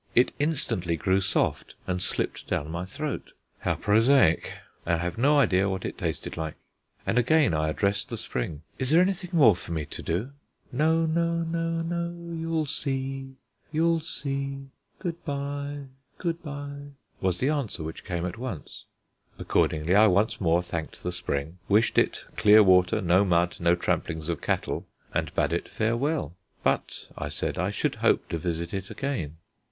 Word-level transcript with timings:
It 0.15 0.31
instantly 0.39 0.95
grew 0.97 1.21
soft 1.21 1.75
and 1.85 2.01
slipped 2.01 2.47
down 2.47 2.71
my 2.71 2.85
throat. 2.85 3.33
How 3.59 3.75
prosaic! 3.75 4.51
I 4.83 4.97
have 4.97 5.15
no 5.19 5.37
idea 5.37 5.69
what 5.69 5.85
it 5.85 5.95
tasted 5.99 6.35
like. 6.35 6.55
And 7.05 7.19
again 7.19 7.53
I 7.53 7.69
addressed 7.69 8.09
the 8.09 8.17
spring: 8.17 8.63
"Is 8.79 8.89
there 8.89 9.01
anything 9.03 9.29
more 9.31 9.55
for 9.55 9.73
me 9.73 9.85
to 9.85 10.01
do?" 10.01 10.31
"No 10.71 11.05
no, 11.05 11.43
no 11.43 11.83
no, 11.83 12.33
you'll 12.35 12.65
see, 12.65 13.35
you'll 13.71 13.99
see 13.99 14.69
good 14.97 15.23
bye, 15.23 15.81
good 16.17 16.41
bye," 16.41 16.81
was 17.21 17.37
the 17.37 17.49
answer 17.49 17.83
which 17.83 18.03
came 18.03 18.25
at 18.25 18.39
once. 18.39 18.85
Accordingly 19.37 19.93
I 19.93 20.07
once 20.07 20.41
more 20.41 20.63
thanked 20.63 21.03
the 21.03 21.11
spring, 21.11 21.59
wished 21.69 21.99
it 21.99 22.25
clear 22.37 22.63
water, 22.63 23.01
no 23.01 23.23
mud, 23.23 23.57
no 23.59 23.75
tramplings 23.75 24.29
of 24.29 24.41
cattle, 24.41 24.87
and 25.13 25.31
bade 25.35 25.53
it 25.53 25.69
farewell. 25.69 26.33
But, 26.63 27.07
I 27.15 27.29
said, 27.29 27.59
I 27.59 27.69
should 27.69 27.93
hope 27.97 28.27
to 28.29 28.39
visit 28.39 28.73
it 28.73 28.89
again. 28.89 29.37